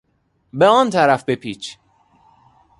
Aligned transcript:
به 0.53 0.65
آن 0.67 0.89
طرف 0.89 1.23
بپیچ! 1.23 1.77